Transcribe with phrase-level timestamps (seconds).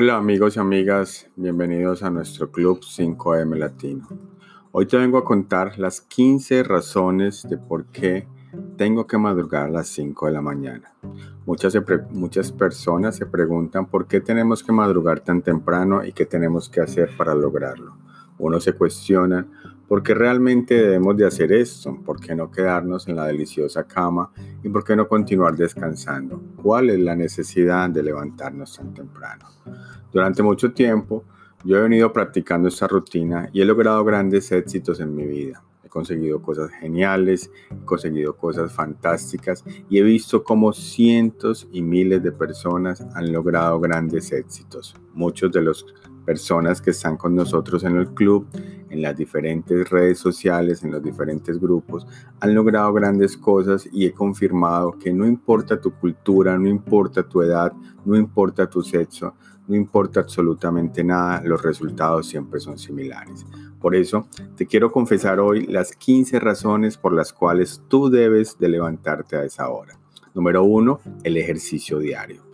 [0.00, 4.06] Hola amigos y amigas, bienvenidos a nuestro club 5M Latino.
[4.70, 8.28] Hoy te vengo a contar las 15 razones de por qué
[8.76, 10.94] tengo que madrugar a las 5 de la mañana.
[11.46, 11.76] Muchas,
[12.10, 16.80] muchas personas se preguntan por qué tenemos que madrugar tan temprano y qué tenemos que
[16.80, 17.96] hacer para lograrlo.
[18.38, 19.48] Uno se cuestiona
[19.88, 21.96] ¿Por qué realmente debemos de hacer esto?
[22.04, 24.30] ¿Por qué no quedarnos en la deliciosa cama?
[24.62, 26.42] ¿Y por qué no continuar descansando?
[26.62, 29.46] ¿Cuál es la necesidad de levantarnos tan temprano?
[30.12, 31.24] Durante mucho tiempo
[31.64, 35.64] yo he venido practicando esta rutina y he logrado grandes éxitos en mi vida.
[35.82, 42.22] He conseguido cosas geniales, he conseguido cosas fantásticas y he visto cómo cientos y miles
[42.22, 44.94] de personas han logrado grandes éxitos.
[45.14, 45.86] Muchos de los
[46.28, 48.46] personas que están con nosotros en el club,
[48.90, 52.06] en las diferentes redes sociales, en los diferentes grupos,
[52.40, 57.40] han logrado grandes cosas y he confirmado que no importa tu cultura, no importa tu
[57.40, 57.72] edad,
[58.04, 59.36] no importa tu sexo,
[59.68, 63.46] no importa absolutamente nada, los resultados siempre son similares.
[63.80, 68.68] Por eso te quiero confesar hoy las 15 razones por las cuales tú debes de
[68.68, 69.98] levantarte a esa hora.
[70.34, 72.47] Número uno, el ejercicio diario.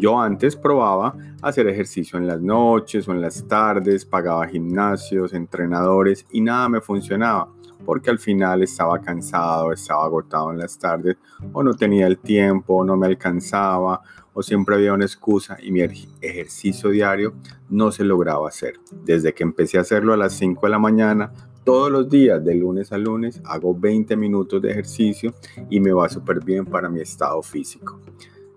[0.00, 6.24] Yo antes probaba hacer ejercicio en las noches o en las tardes, pagaba gimnasios, entrenadores
[6.32, 7.52] y nada me funcionaba
[7.84, 11.18] porque al final estaba cansado, estaba agotado en las tardes
[11.52, 14.00] o no tenía el tiempo, o no me alcanzaba
[14.32, 17.34] o siempre había una excusa y mi ejercicio diario
[17.68, 18.80] no se lograba hacer.
[19.04, 21.30] Desde que empecé a hacerlo a las 5 de la mañana,
[21.62, 25.34] todos los días, de lunes a lunes, hago 20 minutos de ejercicio
[25.68, 28.00] y me va súper bien para mi estado físico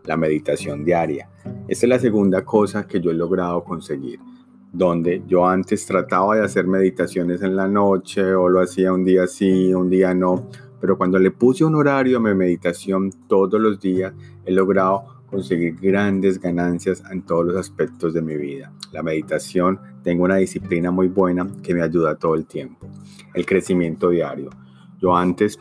[0.06, 1.30] la meditación diaria.
[1.68, 4.20] Esta es la segunda cosa que yo he logrado conseguir,
[4.72, 9.28] donde yo antes trataba de hacer meditaciones en la noche o lo hacía un día
[9.28, 10.50] sí, un día no,
[10.82, 14.14] pero cuando le puse un horario a mi meditación todos los días,
[14.46, 18.72] he logrado conseguir grandes ganancias en todos los aspectos de mi vida.
[18.92, 22.88] La meditación, tengo una disciplina muy buena que me ayuda todo el tiempo.
[23.34, 24.50] El crecimiento diario.
[25.00, 25.58] Yo antes,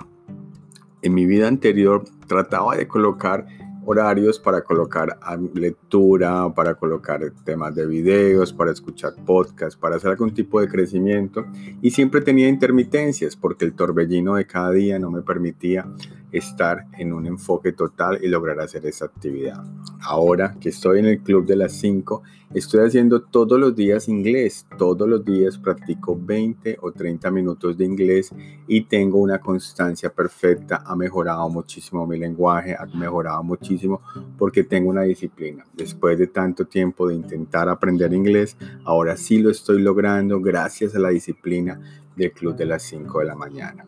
[1.01, 3.47] en mi vida anterior, trataba de colocar
[3.85, 5.19] horarios para colocar
[5.55, 11.47] lectura, para colocar temas de videos, para escuchar podcasts, para hacer algún tipo de crecimiento.
[11.81, 15.87] Y siempre tenía intermitencias porque el torbellino de cada día no me permitía
[16.33, 19.63] estar en un enfoque total y lograr hacer esa actividad.
[20.01, 22.23] Ahora que estoy en el club de las 5,
[22.55, 24.67] estoy haciendo todos los días inglés.
[24.79, 28.31] Todos los días practico 20 o 30 minutos de inglés
[28.67, 30.83] y tengo una constancia perfecta.
[30.87, 34.03] Ha mejorado muchísimo mi lenguaje, ha mejorado muchísimo
[34.39, 35.65] porque tengo una disciplina.
[35.73, 40.99] Después de tanto tiempo de intentar aprender inglés, ahora sí lo estoy logrando gracias a
[40.99, 41.81] la disciplina
[42.17, 43.87] del club de las 5 de la mañana.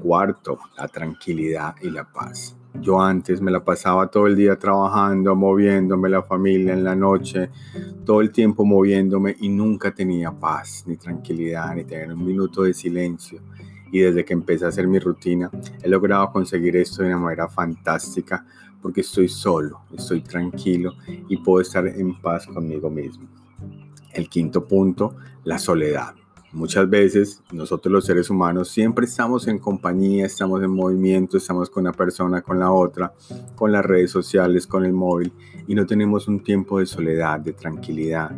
[0.00, 2.57] Cuarto, la tranquilidad y la paz.
[2.74, 7.50] Yo antes me la pasaba todo el día trabajando, moviéndome la familia en la noche,
[8.04, 12.74] todo el tiempo moviéndome y nunca tenía paz, ni tranquilidad, ni tener un minuto de
[12.74, 13.40] silencio.
[13.90, 15.50] Y desde que empecé a hacer mi rutina,
[15.82, 18.44] he logrado conseguir esto de una manera fantástica
[18.80, 20.94] porque estoy solo, estoy tranquilo
[21.28, 23.28] y puedo estar en paz conmigo mismo.
[24.12, 26.14] El quinto punto, la soledad.
[26.52, 31.82] Muchas veces nosotros los seres humanos siempre estamos en compañía, estamos en movimiento, estamos con
[31.82, 33.12] una persona, con la otra,
[33.54, 35.30] con las redes sociales, con el móvil
[35.66, 38.30] y no tenemos un tiempo de soledad, de tranquilidad,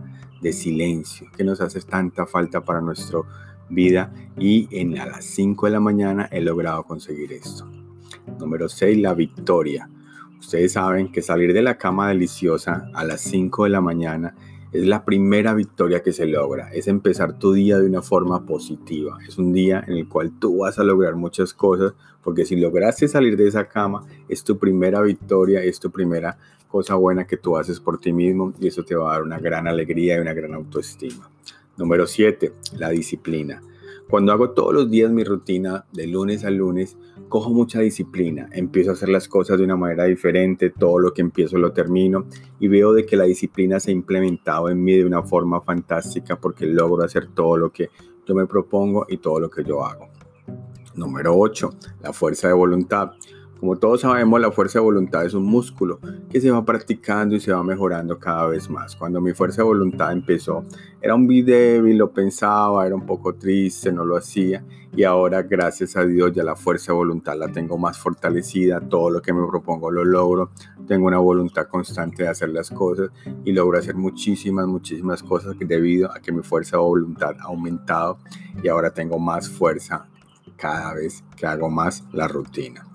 [0.43, 3.21] de silencio que nos hace tanta falta para nuestra
[3.69, 7.71] vida y en a las 5 de la mañana he logrado conseguir esto.
[8.41, 9.89] Número 6, la victoria.
[10.41, 14.35] Ustedes saben que salir de la cama deliciosa a las 5 de la mañana
[14.73, 19.19] es la primera victoria que se logra, es empezar tu día de una forma positiva.
[19.27, 21.93] Es un día en el cual tú vas a lograr muchas cosas,
[22.23, 26.39] porque si lograste salir de esa cama, es tu primera victoria, es tu primera
[26.69, 29.39] cosa buena que tú haces por ti mismo y eso te va a dar una
[29.39, 31.29] gran alegría y una gran autoestima.
[31.77, 33.61] Número 7, la disciplina.
[34.09, 36.97] Cuando hago todos los días mi rutina de lunes a lunes,
[37.31, 41.23] cojo mucha disciplina, empiezo a hacer las cosas de una manera diferente, todo lo que
[41.23, 42.27] empiezo lo termino
[42.59, 46.39] y veo de que la disciplina se ha implementado en mí de una forma fantástica
[46.39, 47.89] porque logro hacer todo lo que
[48.27, 50.09] yo me propongo y todo lo que yo hago.
[50.97, 51.71] Número 8,
[52.03, 53.13] la fuerza de voluntad.
[53.61, 57.41] Como todos sabemos, la fuerza de voluntad es un músculo que se va practicando y
[57.41, 58.97] se va mejorando cada vez más.
[58.97, 60.65] Cuando mi fuerza de voluntad empezó,
[61.03, 64.65] era un débil, lo pensaba, era un poco triste, no lo hacía.
[64.97, 68.81] Y ahora, gracias a Dios, ya la fuerza de voluntad la tengo más fortalecida.
[68.81, 70.53] Todo lo que me propongo lo logro.
[70.89, 73.11] Tengo una voluntad constante de hacer las cosas
[73.45, 78.17] y logro hacer muchísimas, muchísimas cosas debido a que mi fuerza de voluntad ha aumentado
[78.63, 80.07] y ahora tengo más fuerza
[80.57, 82.87] cada vez que hago más la rutina.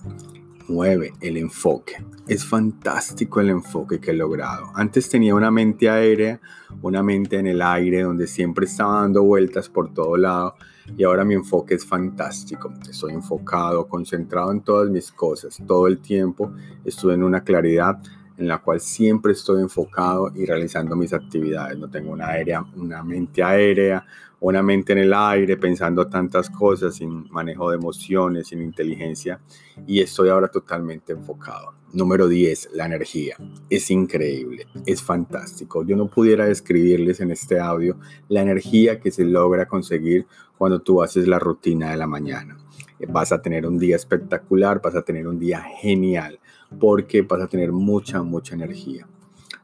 [0.68, 1.14] 9.
[1.22, 2.04] El enfoque.
[2.28, 4.72] Es fantástico el enfoque que he logrado.
[4.76, 6.40] Antes tenía una mente aérea,
[6.82, 10.56] una mente en el aire donde siempre estaba dando vueltas por todo lado
[10.98, 12.74] y ahora mi enfoque es fantástico.
[12.90, 15.62] Estoy enfocado, concentrado en todas mis cosas.
[15.68, 16.52] Todo el tiempo
[16.84, 18.00] estuve en una claridad
[18.38, 21.78] en la cual siempre estoy enfocado y realizando mis actividades.
[21.78, 24.06] No tengo una, aérea, una mente aérea,
[24.46, 29.40] una mente en el aire pensando tantas cosas, sin manejo de emociones, sin inteligencia,
[29.88, 31.74] y estoy ahora totalmente enfocado.
[31.94, 33.38] Número 10, la energía.
[33.72, 35.84] Es increíble, es fantástico.
[35.84, 37.98] Yo no pudiera describirles en este audio
[38.28, 40.28] la energía que se logra conseguir
[40.60, 42.56] cuando tú haces la rutina de la mañana.
[43.10, 46.40] Vas a tener un día espectacular, vas a tener un día genial
[46.80, 49.08] porque vas a tener mucha, mucha energía.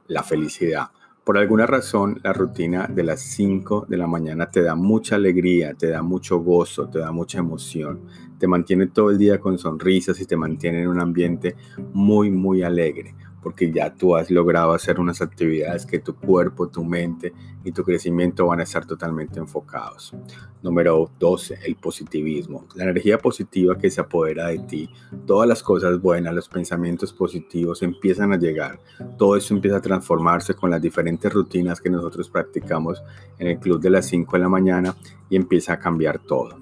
[0.07, 0.89] La felicidad.
[1.31, 5.73] Por alguna razón, la rutina de las 5 de la mañana te da mucha alegría,
[5.73, 8.01] te da mucho gozo, te da mucha emoción,
[8.37, 11.55] te mantiene todo el día con sonrisas y te mantiene en un ambiente
[11.93, 16.83] muy, muy alegre porque ya tú has logrado hacer unas actividades que tu cuerpo, tu
[16.83, 17.33] mente
[17.63, 20.13] y tu crecimiento van a estar totalmente enfocados.
[20.61, 22.65] Número 12, el positivismo.
[22.75, 24.89] La energía positiva que se apodera de ti,
[25.25, 28.79] todas las cosas buenas, los pensamientos positivos empiezan a llegar.
[29.17, 33.03] Todo eso empieza a transformarse con las diferentes rutinas que nosotros practicamos
[33.39, 34.95] en el club de las 5 de la mañana
[35.29, 36.59] y empieza a cambiar todo.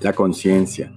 [0.00, 0.92] La conciencia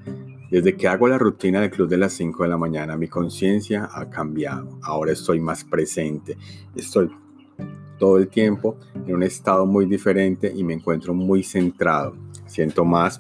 [0.54, 3.90] desde que hago la rutina del club de las 5 de la mañana, mi conciencia
[3.92, 4.78] ha cambiado.
[4.84, 6.38] Ahora estoy más presente.
[6.76, 7.10] Estoy
[7.98, 12.16] todo el tiempo en un estado muy diferente y me encuentro muy centrado.
[12.46, 13.20] Siento más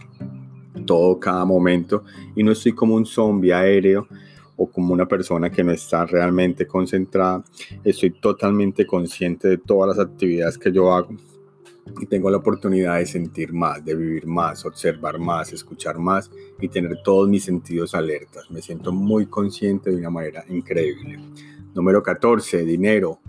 [0.86, 2.04] todo cada momento
[2.36, 4.08] y no estoy como un zombie aéreo
[4.56, 7.44] o como una persona que no está realmente concentrada.
[7.84, 11.10] Estoy totalmente consciente de todas las actividades que yo hago
[12.00, 16.68] y tengo la oportunidad de sentir más, de vivir más, observar más, escuchar más y
[16.68, 18.50] tener todos mis sentidos alertas.
[18.50, 21.20] Me siento muy consciente de una manera increíble.
[21.74, 23.20] Número 14, dinero.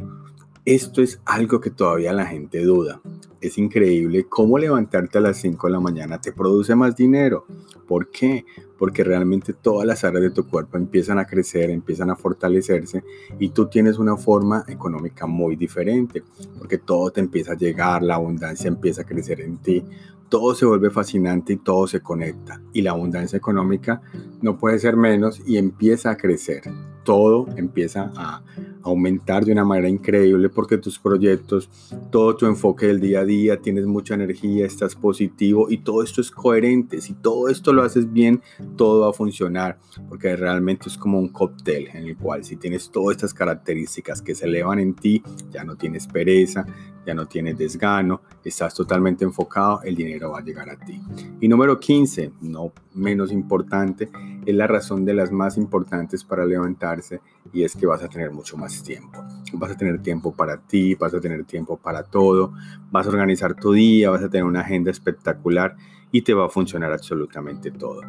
[0.65, 3.01] Esto es algo que todavía la gente duda.
[3.41, 7.47] Es increíble cómo levantarte a las 5 de la mañana te produce más dinero.
[7.87, 8.47] ¿Por qué?
[8.79, 13.05] Porque realmente todas las áreas de tu cuerpo empiezan a crecer, empiezan a fortalecerse
[13.39, 16.23] y tú tienes una forma económica muy diferente,
[16.59, 19.85] porque todo te empieza a llegar, la abundancia empieza a crecer en ti,
[20.29, 22.61] todo se vuelve fascinante y todo se conecta.
[22.73, 24.03] Y la abundancia económica
[24.43, 26.63] no puede ser menos y empieza a crecer.
[27.05, 28.43] Todo empieza a
[28.83, 31.71] aumentar de una manera increíble porque tus proyectos,
[32.11, 36.21] todo tu enfoque del día a día, tienes mucha energía, estás positivo y todo esto
[36.21, 37.01] es coherente.
[37.01, 38.43] Si todo esto lo haces bien,
[38.77, 39.79] todo va a funcionar
[40.09, 44.35] porque realmente es como un cóctel en el cual si tienes todas estas características que
[44.35, 46.67] se elevan en ti, ya no tienes pereza,
[47.07, 51.01] ya no tienes desgano, estás totalmente enfocado, el dinero va a llegar a ti.
[51.41, 54.11] Y número 15, no menos importante,
[54.47, 57.21] es la razón de las más importantes para levantarse
[57.53, 59.25] y es que vas a tener mucho más tiempo.
[59.53, 62.53] Vas a tener tiempo para ti, vas a tener tiempo para todo,
[62.91, 65.77] vas a organizar tu día, vas a tener una agenda espectacular
[66.11, 68.03] y te va a funcionar absolutamente todo.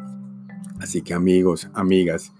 [0.80, 2.32] Así que amigos, amigas,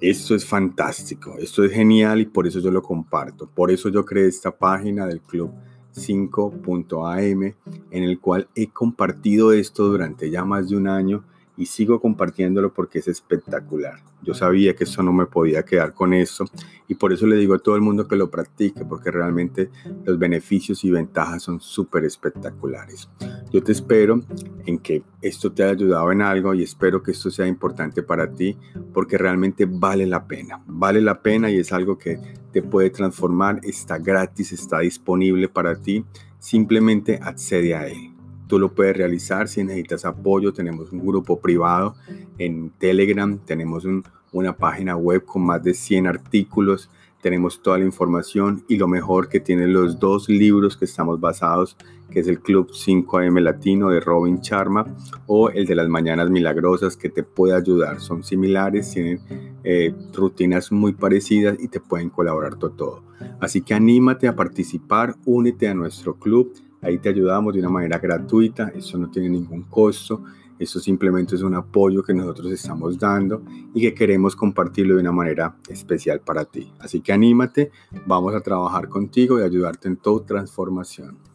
[0.00, 3.48] esto es fantástico, esto es genial y por eso yo lo comparto.
[3.48, 5.52] Por eso yo creé esta página del club
[5.94, 7.54] 5.am
[7.90, 11.24] en el cual he compartido esto durante ya más de un año
[11.56, 14.00] y sigo compartiéndolo porque es espectacular.
[14.22, 16.44] Yo sabía que eso no me podía quedar con eso
[16.88, 19.70] y por eso le digo a todo el mundo que lo practique porque realmente
[20.04, 23.08] los beneficios y ventajas son súper espectaculares.
[23.50, 24.22] Yo te espero
[24.66, 28.30] en que esto te haya ayudado en algo y espero que esto sea importante para
[28.30, 28.56] ti
[28.92, 30.62] porque realmente vale la pena.
[30.66, 32.18] Vale la pena y es algo que
[32.52, 36.04] te puede transformar, está gratis, está disponible para ti.
[36.38, 38.09] Simplemente accede a él
[38.50, 39.46] tú lo puedes realizar.
[39.46, 41.94] Si necesitas apoyo, tenemos un grupo privado
[42.36, 43.86] en Telegram, tenemos
[44.32, 46.90] una página web con más de 100 artículos,
[47.22, 51.76] tenemos toda la información y lo mejor que tienen los dos libros que estamos basados,
[52.10, 54.84] que es el Club 5am Latino de Robin Charma
[55.28, 58.00] o el de las Mañanas Milagrosas que te puede ayudar.
[58.00, 59.20] Son similares, tienen
[59.62, 63.04] eh, rutinas muy parecidas y te pueden colaborar todo.
[63.38, 66.52] Así que anímate a participar, únete a nuestro club
[66.82, 70.24] Ahí te ayudamos de una manera gratuita, eso no tiene ningún costo,
[70.58, 75.12] eso simplemente es un apoyo que nosotros estamos dando y que queremos compartirlo de una
[75.12, 76.70] manera especial para ti.
[76.78, 77.70] Así que anímate,
[78.06, 81.29] vamos a trabajar contigo y ayudarte en tu transformación.